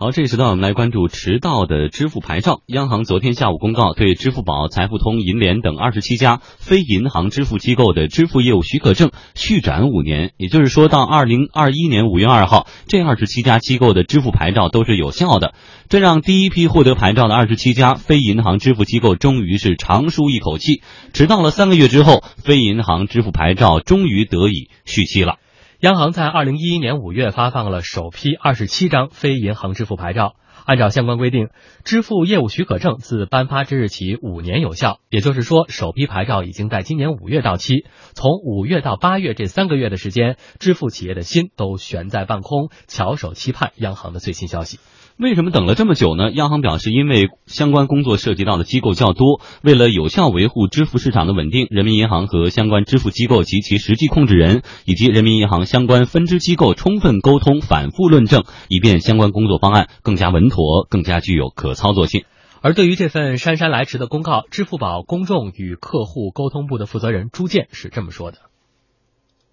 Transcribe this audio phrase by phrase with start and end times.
[0.00, 2.60] 好，这时段我们来关注迟到的支付牌照。
[2.66, 15.52] 央行昨天下午公告，对支付宝、财付通、银联等二十七家非银行支付机构的支付业务许可证续展五年，也就是说到二零二一年五月二号，这二十七家机构的支付牌照都是有效的。
[15.88, 20.80] 这让第一批获得牌照的二十七家非银行支付机构终于是长舒一口气。
[21.12, 25.38] 迟到了三个月之后，非银行支付牌照终于得以续期了。
[25.80, 30.34] 央行在二零一一年五月发放了首批二十七张非银行支付牌照，
[30.64, 31.50] 按照相关规定，
[31.84, 34.98] 支付业务许可证自颁发之日起五年有效。
[35.08, 37.84] 也就是说，首批牌照已经在今年五月到期。
[38.14, 44.80] 从五月到八月这三个月的时间，支付企业的心都悬在半空，翘首期盼央行的最新消息。
[45.20, 46.30] 为什么等了这么久呢？
[46.30, 62.22] 央行表示，因为相关工作涉及到的机构较多，为了有效维护支付市场的稳定，人民银行和相关支付机构及其实际控制人以及人民银行相关分支机构充分沟通、反复论证，以便相关工作方案更加稳妥、更加具有可操作性。
[62.60, 68.38] 而对于这份姗姗来迟的公告，支付宝公众与客户沟通部的负责人朱建是这么说的。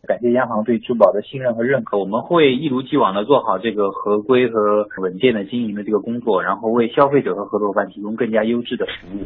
[0.05, 9.25] 感谢央行对支付宝的信任和认可，我们会一如既往的做好这个合规和稳健的经营的这个工作，然后为消费者和合作伙伴提供更加优质的服务。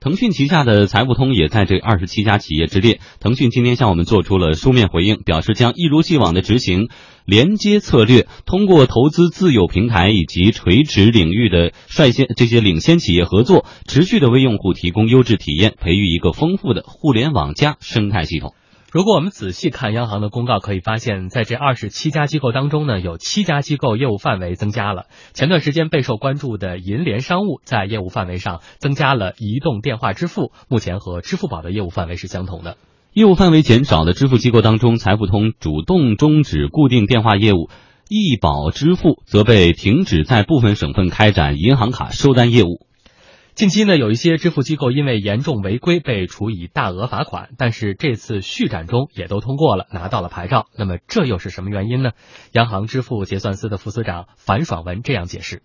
[0.00, 3.00] 腾讯旗下的财付通也在这二十七家企业之列。
[3.18, 6.88] 腾讯今天向我们做出了书面回应，表示将一如既往的执行
[7.26, 18.54] 连接策略，通过投资自有平台以及垂直领域的率先这些领先企业合作，持续的为用户提供优质体验，培育一个丰富的互联网加生态系统。
[18.90, 25.04] 如果我们仔细看央行的公告，可以发现，在这二十七家机构当中呢，有七家机构业务范围增加了。
[25.34, 32.78] 前段时间备受关注的银联商务，在业务范围上增加了移动电话支付，目前和支付宝的业务范围是相同的。
[33.12, 37.68] 业务范围减少的支付机构当中，财付通主动终止固定电话业务，
[38.08, 42.87] 易宝支付则被停止在部分省份开展银行卡收单业务。
[43.58, 50.68] 近期呢，有一些支付机构因为严重违规被处以大额罚款，但是这次续展中也都通过了，拿到了牌照。
[50.78, 52.12] 那么这又是什么原因呢？
[52.52, 55.64] 央行支付结算司的副司长樊爽文这样解释。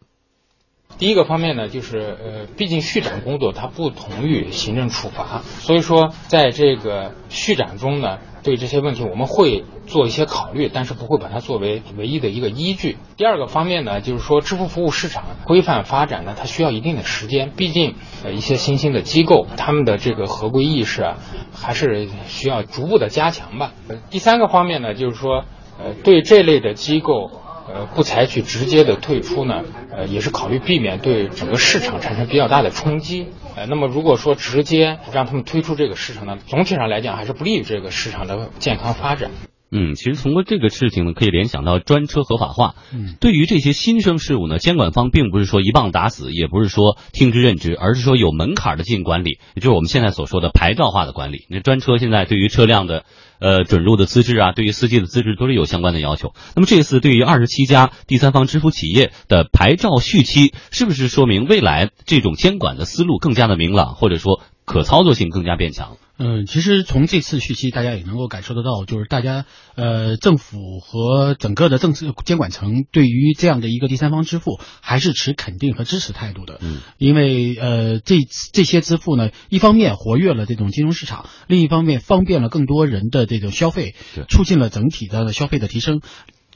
[0.99, 12.97] 第一个方面呢，就是呃，毕竟续展工作它不同于行政处罚，所以说在这个续展中呢，对这些问题我们会做一些考虑，但是不会把它作为唯一的一个依据。
[13.17, 21.17] 第二个方面呢，就是说支付服务市场规范发展呢，它需要一定的时间，毕竟呃一些新兴的机构，他们的这个合规意识啊，
[21.53, 23.73] 还是需要逐步的加强吧。
[24.11, 25.43] 第三个方面呢，就是说
[25.79, 27.31] 呃对这类的机构。
[27.67, 33.27] 呃，不采取直接的退出呢，呃，也是考虑避免对整个市场产生比较大的冲击。
[33.55, 39.31] 呃，那么如果说直接让他们退出这个市场呢，总体上来讲还是不利于这个市场的健康发展。
[39.75, 42.75] 嗯，其实通过这个事情呢，可以联想到专车合法化。
[42.93, 51.47] 嗯，对于这些新生事物呢，监管方并不是说一棒打死，也不是说听之任之，而是说有门槛的进行管理，也就是我们现在所说的牌照化的管理。
[51.49, 53.03] 那专车现在对于车辆的
[53.43, 56.33] 呃准入的资质啊，对于司机的资质都是有相关的要求。
[56.55, 65.97] 那么这次对于二十七家第三方支付企业的牌照续期，是不是说明未来这种监管的思路更加的明朗，或者说可操作性更加变强？
[66.15, 76.59] 嗯，其实从这次续期，大家也能够感受得到，就是大家呃，政府和整个的政策监管层对于这样的一个第三方支付还是持肯定和支持态度的。
[76.61, 78.17] 嗯，因为呃，这
[78.53, 83.95] 这些支付呢，一方面活跃了这种金融市场，另一方面方便了更多人的这种消费，
[84.29, 86.01] 促进了整体的消费的提升。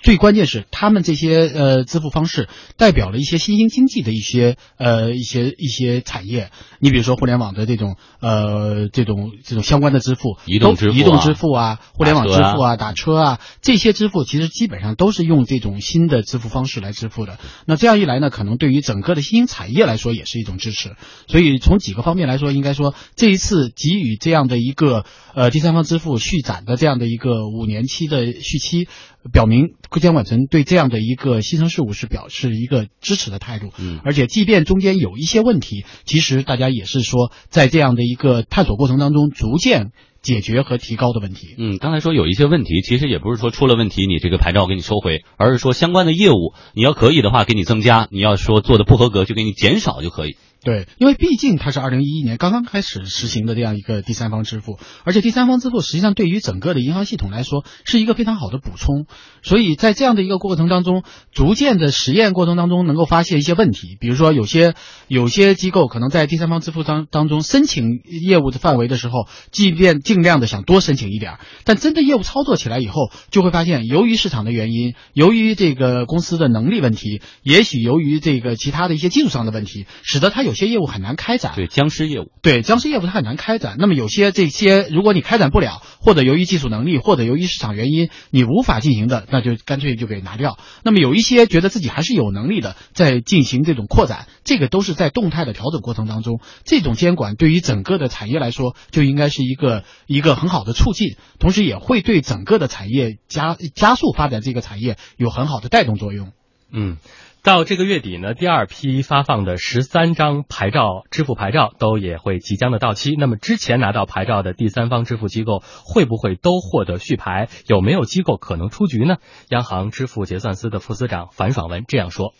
[0.02, 2.48] 最关键是，他们这些呃支付方式
[2.78, 6.52] 代表了一些新兴经济的一些呃一些一些产业。
[6.80, 17.40] 你比如说互联网的这种呃这种这种相关的支付，移动支付、移动支付啊，互联网支付啊，打车啊，这些支付其实基本上都是用这种新的支付方式来支付的。
[17.66, 20.96] 那这样一来呢，可能对于整个的新兴产业来说也是一种支持。
[21.28, 28.88] 所以从几个方面来说，应该说这一次给予这样的一个呃第三方支付续展的这样的一个五年期的续期，
[29.32, 33.70] 表明监管层对这样的一个新生事物是表示一个支持的态度。
[33.78, 39.92] 嗯，而且即便中间有一些问题，其实大家也是说在这样的一个探索过程当中逐渐。
[40.20, 41.56] 解决和提高的问题。
[41.58, 50.36] 嗯，刚才说有一些问题，其实也不是说出了问题你这个牌照给你收回，而是说相关的业务你要可以的话给你增加，你要说做的不合格就给你减少就可以。
[50.64, 59.06] 对，因为毕竟它是二零一一年刚刚开始实行的这样一个第三方支付，而且第三方支付实际上对于整个的银行系统来说是一个非常好的补充，
[59.44, 64.74] 所以在这样的一个过程当中，逐渐的实验过程当中能够发现一些问题，比如说有些
[65.08, 80.58] 有些机构可能在第三方支付当当中申请业务的范围的时候，即便尽量的想多申请一点，但真的业务操作起来以后，就会发现由于市场的原因，由于这个公司的能力问题，也许由于这个其他的一些技术上的问题，使得它有。
[80.58, 83.76] 些业务很难开展，对僵尸业务，对僵尸业务它很难开展。
[83.78, 90.58] 那么有些这些，如果你开展不了，或者由于技术能力，或者由于市场原因，你无法进行的，那就干脆就给拿掉。
[90.84, 96.40] 那么有一些觉得自己还是有能力的，在进行这种扩展，这个都是在动态的调整过程当中。
[96.64, 106.32] 这种监管对于整个的产业来说，就应该是一个一个很好的促进，同时也会对整个的产业加加速发展这个产业有很好的带动作用。
[106.72, 106.98] 嗯。
[107.44, 113.16] 到这个月底呢，第二批发放的十三张牌照支付牌照都也会即将的到期。
[113.18, 117.48] 那么之前拿到牌照的第三方支付机构会不会都获得续牌？
[117.68, 119.16] 有没有机构可能出局呢？
[119.48, 122.34] 央行支付结算司的副司长樊爽文这样说：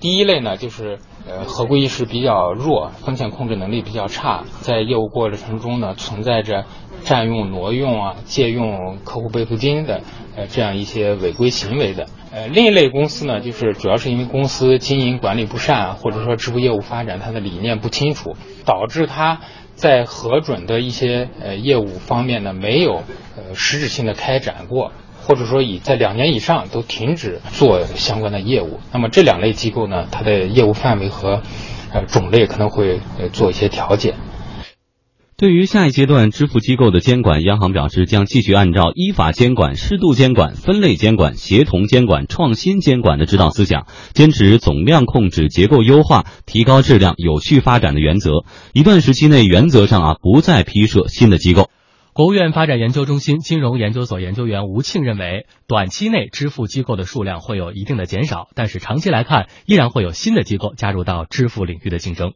[0.00, 6.66] 第一类呢，就是呃合规意识比较弱，风险控制能力比较差，在业务过程中呢存在着
[7.04, 10.02] 占用、挪用啊、借用客户备付金的
[10.36, 12.06] 呃这样一些违规行为的。
[12.34, 19.40] 呃，另一类公司呢，就是主要是因为公司经营管理不善，或者说支付业务发展它的理念不清楚，导致它
[19.74, 23.02] 在核准的一些呃业务方面呢，没有
[23.36, 28.80] 呃实质性的开展过，或者说以在两年以上都停止做相关的业务。
[28.94, 31.42] 那么这两类机构呢，它的业务范围和
[31.92, 34.14] 呃种类可能会呃做一些调节。
[35.36, 48.44] 对于下一阶段支付机构的监管，央行表示将继续按照依法监管、适度监管、分类监管、协同监管、创新监管的指导思想，坚持总量控制、结构优化、提高质量、有序发展的原则。
[48.72, 51.70] 一段时期内，原则上啊不再批设新的机构。
[52.12, 62.34] 国务院发展研究中心金融研究所研究员吴庆认为，短期内支付机构的数量会有一定的减少，但是长期来看，依然会有新的机构加入到支付领域的竞争。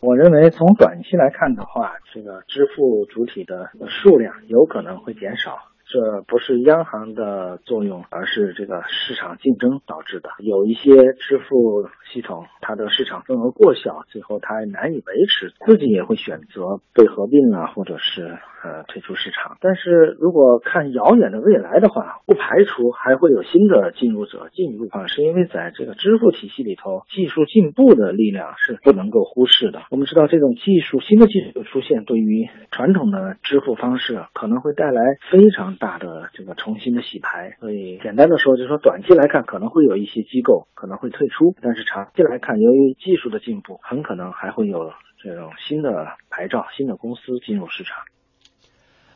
[0.00, 5.58] 我认为从短期来看的话，这个支付主体的数量有可能会减少。
[5.88, 10.30] 这不是央行的作用，而是这个市场竞争导致的。
[10.40, 19.56] 有一些支付系统，它的市场份额过小，最后它难以维持，自己也会选择被合并啊，或者是呃退出市场。
[19.60, 29.82] 但是如果看遥远的未来的话，不排除还会有新的进入者进入啊，是因为在这个支付体系里头，技术进步的力量是不能够忽视的。
[29.90, 35.76] 我们知道，这种技术新的技术出现，对于传统的支付方式可能会带来非常。
[35.78, 44.90] 大的这个重新的洗牌，所以简单的说，就是说短期来看可能会有一些机构可能会退出，但是长期来看，由于技术的进步，很可能还会有
[45.22, 47.98] 这种新的牌照、新的公司进入市场。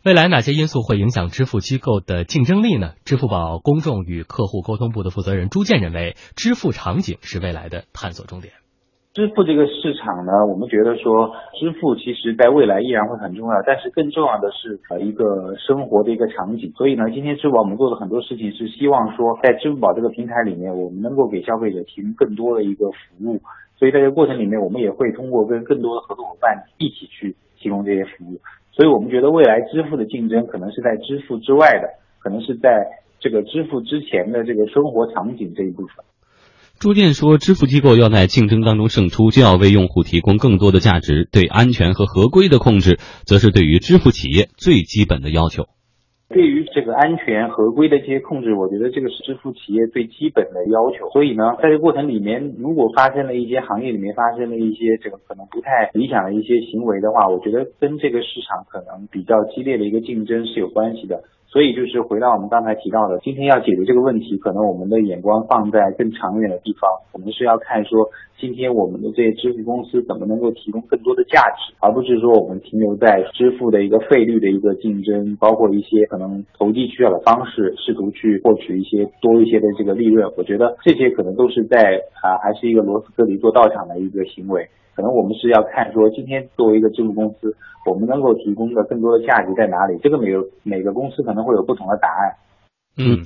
[0.03, 2.97] 未来哪些因素会影响支付机构的竞争力呢？
[3.05, 8.55] 支付宝公众与客户沟通部的负责人朱建认为，支付场景是未来的探索重点。
[9.13, 16.73] 支付这个市场呢，我们觉得说支付其实在未来依然会很重要，但是更重要的是呃一个生活的一个场景。
[16.79, 23.43] 所以呢，今天支付宝我们做的很多事情是希望说，在支付宝这个平台里面，我们能够给消费者提供更多的一个服务。
[23.77, 28.41] 所以在这个过程里面，我们也会通过跟更多的合作伙伴一起去提供这些服务。
[28.81, 32.71] 所以我们觉得未来支付的竞争可能是在支付之外的，可能是在
[33.21, 35.97] 这个支付之前的这个生活场景这一部分。
[36.79, 41.29] 朱建说：“支付机构要在竞争当中胜出，就要为用户提供更多的价值。
[41.31, 45.67] 对安全和合规的控制，则是对于支付企业最基本的要求。
[46.33, 51.11] 对于这个安全合规的这些控制，我觉得这个是支付企业最基本的要求。
[51.11, 61.21] 所以呢，在这个过程里面，如果发生了一些行业里面发生了一些这个可能不太理想的一些行为的话，我觉得跟这个市场可能比较激烈的一个竞争是有关系的。”
[61.51, 66.89] 所以就是回到我们刚才提到的，今天要解决这个问题，可能我们的眼光放在更长远的地方。
[67.13, 68.09] 我们是要看说，
[68.41, 80.33] 今天我们的这些支付公司怎么能够提供更多的价值，而不是说我们停留在支付的一个费率的一个竞争，包括一些可能投机取巧的方式，试图去获取一些多一些的这个利润。
[80.39, 84.67] 我觉得这些可能都是在啊，还是一个螺丝割里做道场的一个行为。
[84.97, 87.55] 可能我们是要看说，今天作为一个支付公司，
[87.85, 89.99] 我们能够提供的更多的价值在哪里？
[90.03, 92.33] 这个每个每个公司可能会有不同的答案。
[92.99, 93.25] 嗯，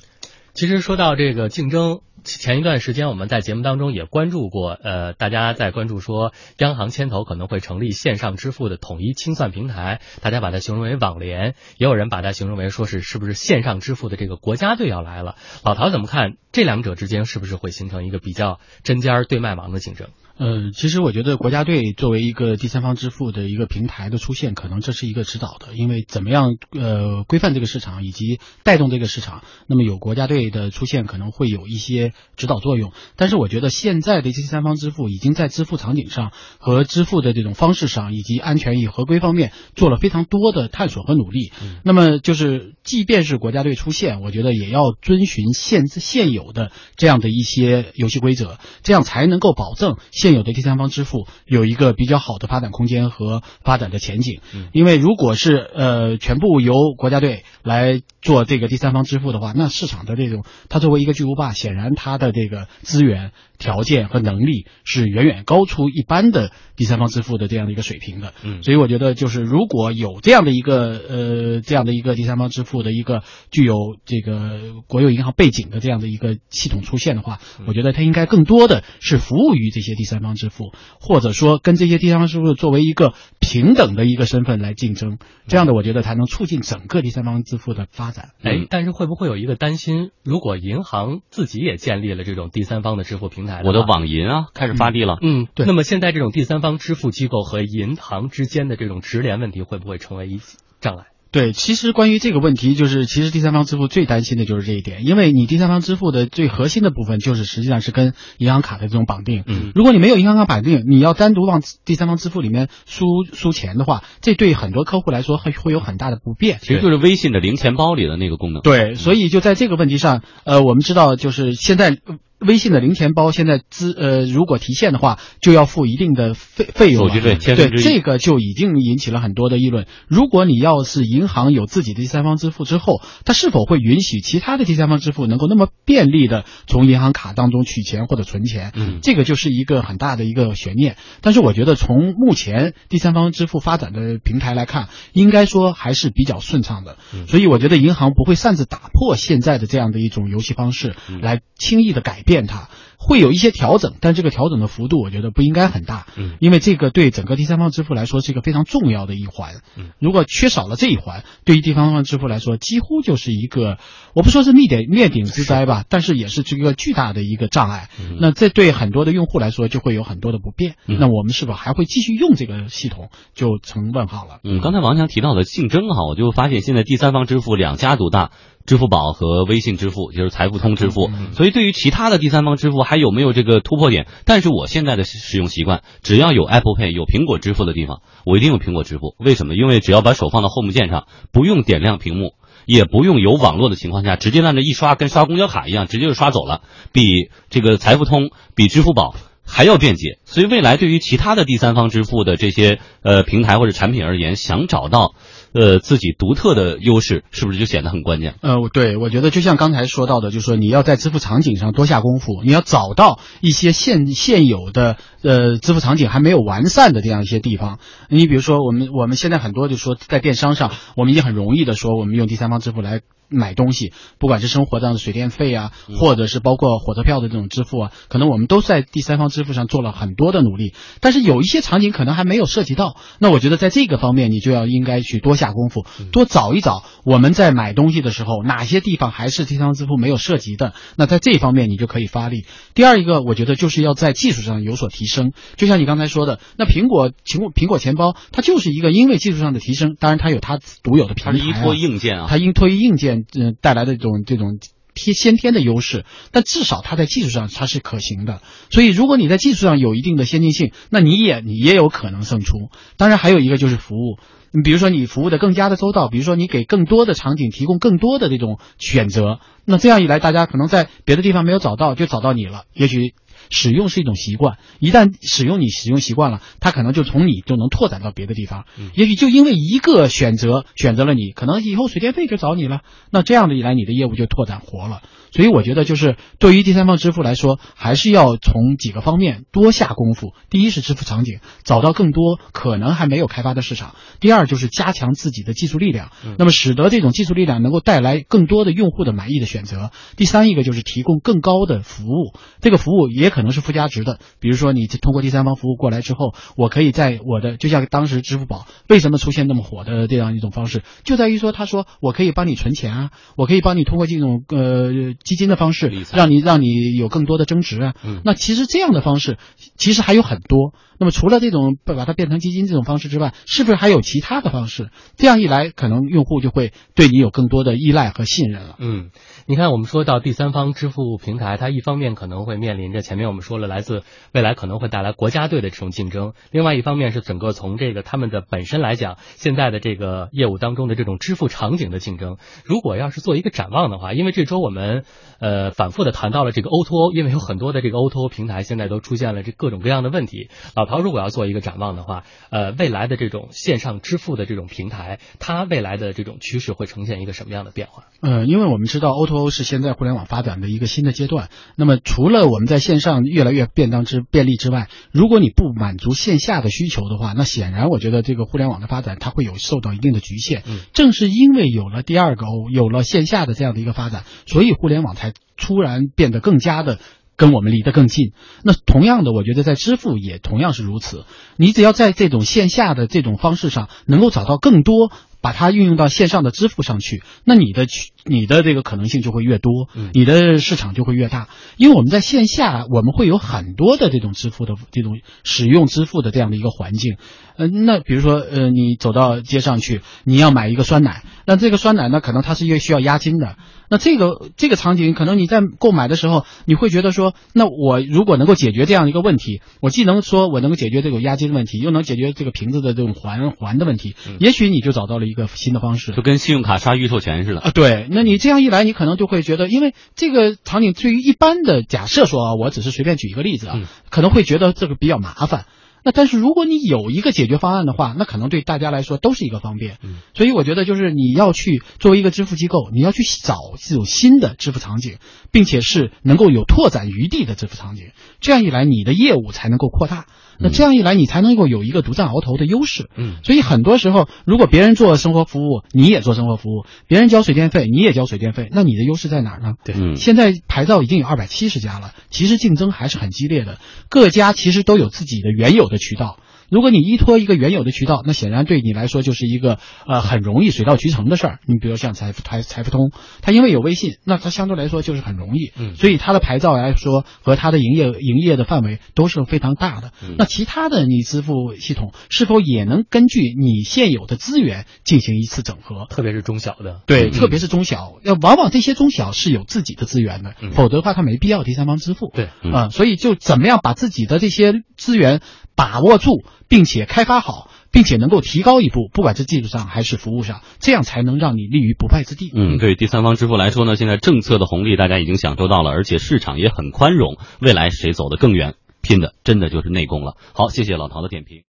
[0.54, 15.34] 其实说到这个竞争，前一段时间我们在节目当中也关注过，呃，大家在关注说央行牵头可能会成立线上支付的统一清算平台，大家把它形容为网联，也有人把它形容为说是是不是线上支付的这个国家队要来了。
[15.64, 20.10] 老陶怎么看这两者之间是不是会形成一个比较针尖对麦芒的竞争？
[20.36, 32.92] 呃，其实我觉得国家队作为一个第三方支付的一个平台的出现，可能这是一个指导的，因为怎么样呃规范这个市场以及带动这个市场，那么有国家队的出现可能会有一些指导作用。
[33.16, 41.52] 但是我觉得现在的第三方支付已经在支付场景上和支付的这种方式上以及安全与合规方面做了非常多的探索和努力。
[41.82, 49.96] 那么就是即便是国家队出现，我觉得也要遵循现现有的这样的一些游戏规则，这样才能够保证。
[50.10, 54.40] 现有的第三方支付有一个比较好的发展空间和发展的前景，
[54.72, 63.32] 因为如果是呃全部由国家队来做这个第三方支付的话，那市场的这种它作为一个巨无霸，显然他的这个资源。
[63.58, 88.30] 条件和能力是远远高出一般的第三方支付的这样的一个水平的，嗯，所以我觉得就是如果有这样的一个呃这样的一个第三方支付的一个具有这个国有银行背景的这样的一个系统出现的话，我觉得它应该更多的是服务于这些第三方支付，或者说跟这些第三方支付作为一个平等的一个身份来竞争，这样的我觉得才能促进整个第三方支付的发展。
[88.42, 93.53] 哎，但是会不会有一个担心，如果银行自己也建立了这种第三方的支付平台？
[93.64, 95.18] 我的网银啊，开始发力了。
[95.20, 95.66] 嗯，对。
[95.66, 100.40] 那么现在这种第三方支付机构和银行之间的这种直连问题，会不会成为一
[100.80, 101.04] 障碍？
[101.30, 109.42] 对，其实关于这个问题，就是其实第三方支付最担心的就是这一点，因为你第三方支付的最核心的部分，就是实际上是跟银行卡的这种绑定。
[109.48, 116.60] 嗯，如果你没有银行卡绑定，你要单独往第三方支付里面输输钱的话，这对很多客户来说会会有很大的不便。
[116.60, 118.62] 其实就是微信的零钱包里的那个功能。
[118.62, 121.98] 对，所以就在这个问题上，呃，我们知道就是现在。
[122.46, 127.08] 微信的零钱包现在资呃，如果提现的话，就要付一定的费费用。
[127.08, 129.86] 手续费，对这个就已经引起了很多的议论。
[130.08, 138.72] 如果你要是银行有自己的第三方支付之后，它是否会允许其他的第三方支付能够那么便利的从银行卡当中取钱或者存钱？
[138.74, 140.96] 嗯，这个就是一个很大的一个悬念。
[141.20, 146.96] 但是我觉得从目前第三方支付发展的平台来看，应该说还是比较顺畅的。
[147.28, 152.33] 所以我觉得银行不会擅自打破现在的这样的一种游戏方式，来轻易的改变。
[152.34, 163.78] 变它会有一些调整，但这个调整的幅度我觉得不应该很大，嗯，因为这个对整个第三方支付来说是一个非常重要的一环，嗯，如果缺少了这一环，对于第三方支付来说，几乎就是一个
[164.14, 174.40] 我不说是灭顶灭顶之灾吧，但是也是这个巨大的一个障碍，嗯那这对很多的用户来说就会有很多的不便，那我们是否还会继续用这个系统，就成问号了。
[174.44, 178.30] 嗯，刚才王强提到的竞争哈，我就发现现在第三方支付两家独大。
[178.66, 184.06] 支付宝和微信支付就是财付通支付，所以对于其他的第三方支付还有没有这个突破点？
[184.24, 189.16] 但是我现在的使用习惯，只要有 Apple Pay 有苹果支付的地方，我一定用苹果支付。
[189.18, 189.54] 为什么？
[189.54, 192.32] 因为只要把手放到 Home 键上，不用点亮屏幕，
[192.64, 199.14] 也不用有网络的情况下，直接在那一刷，跟刷公交卡一样，直接就刷走了，比这个财付通、比支付宝
[199.46, 200.20] 还要便捷。
[200.24, 205.14] 所以未来对于其他的第三方支付的这些呃平台或者产品而言，想找到。
[205.54, 208.34] 呃，自己独特的优势是不是就显得很关键？
[208.42, 217.78] 呃，对，我觉得就像刚才说到的，就是说你要在支付场景上多下功夫，你要找到一些现现有的呃支付场景还没有完善的这样一些地方。
[218.08, 223.00] 你比如说，我们我们现在很多就说在电商上，我们已经很容易的说，我们用第三方支付来。
[223.28, 230.74] 买东西，不管是生活上的水电费啊，或者是包括火车票的这种支付啊，可能我们都在第三方支付上做了很多的努力。
[231.00, 240.74] 但是有一些场景可能还没有涉及到，那我觉得在这个方面你就要应该去多下功夫，多找一找我们在买东西的时候哪些地方还是第三方支付没有涉及的。
[240.96, 242.44] 那在这方面你就可以发力。
[242.74, 245.32] 第二一个，我觉得就是要在技术上有所提升。
[245.56, 253.13] 就像你刚才说的，那苹果苹苹果钱包它就是一个因为技术上的提升，当然它有它独有的平台，它依托硬件啊，它依托于硬件。
[253.14, 254.58] 嗯，带来的这种这种
[254.94, 258.42] 天先天的优势，但至少它在技术上它是可行的。
[258.70, 262.70] 所以，如果你在技术上有一定的先进性，那你也你也有可能胜出。
[262.96, 264.18] 当然，还有一个就是服务，
[264.52, 272.64] 你比如说你服务的更加的周到，比如说你给更多的场景提供更多的这种选择，那这样一来，大家可能在别的地方没有找到，就找到你了。
[272.72, 273.14] 也许。
[273.50, 278.64] 使用是一种习惯，一旦使用你使用习惯了，它可能就从你就能拓展到别的地方。
[278.94, 282.82] 也许就因为一个选择选择了你，可能以后水电费就找你了。
[283.10, 285.02] 那这样的一来，你的业务就拓展活了。
[285.34, 290.32] 所以我觉得就是对于第三方支付来说，还是要从几个方面多下功夫。
[290.48, 314.92] 第一是支付场景，找到更多可能还没有开发的市场；第二就是加强自己的技术力量，那么使得这种技术力量能够带来更多的用户的满意的选择；第三一个就是提供更高的服务，这个服务也可能是附加值的，比如说你通过第三方服务过来之后，我可以在我的就像当时支付宝为什么出现那么火的这样一种方式，就在于说他说我可以帮你存钱啊，我可以帮你通过这种呃
[315.24, 317.94] 基金的方式，让你让你有更多的增值啊。
[318.24, 319.38] 那其实这样的方式
[319.76, 320.74] 其实还有很多。
[320.96, 324.90] 那么除了这种把它变成基金这种方式之外，是不是还有其他的方式？
[325.16, 328.76] 这样一来，可能用户就会对你有更多的依赖和信任了。
[328.78, 329.10] 嗯，
[329.46, 342.36] 你看，我们说到第三方支付平台，它一方面可能会面临着前面我们说了来自未来可能会带来国家队的这种竞争，另外一方面是整个从这个他们的本身来讲，现在的这个业务当中的这种支付场景的竞争。
[342.64, 345.04] 如果要是做一个展望的话，因为这周我们
[345.38, 350.48] 呃反复的谈到了这个 O2O，因为有很多的这个 O2O 平台现在都出现了这各种各样的问题。
[350.74, 358.04] 老陶，如果要做一个展望的话，呃，未来的这种线上支付的这种平台，它未来的这种趋势会呈现一个什么样的变化？
[358.20, 361.48] 呃，因为我们知道 O2O 是现在互联网发展的一个新的阶段。
[361.76, 370.62] 那么除了我们在线上越来越便当之便利之外，如果你不满足线下的需求的话，那显然我觉得这个互联网的发展它会有受到一定的局限。
[370.66, 376.98] 嗯，正是因为有了第二个 O，有了线下的这样的一个发展，所以互联网才突然变得更加的。
[377.36, 378.32] 跟我们离得更近，
[378.62, 381.24] 那同样的，我觉得在支付也同样是如此。
[381.56, 385.10] 你只要在这种线下的这种方式上，能够找到更多。
[385.44, 387.86] 把它运用到线上的支付上去，那你的
[388.24, 391.50] 你的这个可能性就会越多，你的市场就会越大。
[391.76, 397.18] 因为我们在线下，我们会有很多的这种支付的这种使用支付的这样的一个环境。
[397.56, 403.56] 呃，那比如说，呃，你走到街上去，你要买一个酸奶，那这个酸奶呢，可能它是一个需要押金的。
[403.90, 415.33] 那这个这个场景，可能你在购买的时候，你会觉得说，那我如果能够解决这样一个问题，我既能说我能够解决这个押金的问题，又能解决这个瓶子的这种还还的问题，也许你就找到了一。
[415.34, 417.70] 一个新的方式，就跟信用卡刷预售钱似的啊。
[417.72, 425.66] 对，那你这样一来，你可能就会觉得，因为这个场景对于一般的假设说啊，我只是随便举一个例子啊，可能会觉得这个比较麻烦。
[426.06, 429.96] 那但是如果你有一个解决方案的话，那可能对大家来说都是一个方便。
[430.02, 435.16] 嗯，所以我觉得就是你要去作为一个支付机构，你要去找这种新的支付场景，
[435.54, 438.06] 并且是能够有拓展余地的支付场景。
[438.40, 440.26] 这样一来，你的业务才能够扩大。
[440.58, 443.08] 那这样一来，你才能够有一个独占鳌头的优势。
[443.16, 449.74] 嗯，所以很多时候，如果别人做生活服务，你也做生活服务；别人交水电费，你也交水电费，那你的优势在哪儿呢？
[449.84, 456.38] 对，现在牌照已经有二百七十家了，其实竞争还是很激烈的，各家其实都有自己的原有的渠道。
[456.70, 461.58] 如果你依托一个原有的渠道，那显然对你来说就是一个呃很容易水到渠成的事儿。
[461.66, 463.10] 你比如像财富财财付通，
[463.42, 465.72] 它因为有微信，那它相对来说就是很容易。
[465.76, 470.12] 嗯，所以它的牌照来说和它的营业营业的范围都是非常大的。
[470.38, 476.06] 那其他的你支付系统是否也能根据你现有的资源进行一次整合？
[476.08, 482.30] 特别是中小的，对，特别是中小，要往往这些中小是有自己的资源的，否则的话它没必要第三方支付。
[482.34, 485.40] 对，啊，所以就怎么样把自己的这些资源
[485.76, 486.44] 把握住。
[486.66, 492.50] 并且开发好，并且能够提高一步，不管是技术上还是服务上，这样才能让你立于不败之地。
[492.54, 500.36] 嗯，对第三方支付来说呢，现在政策的红利大家已经享受到了，而且市场也很宽容，未来谁走得更远，拼的真的就是内功了。
[500.54, 501.62] 好，谢谢老陶的点评。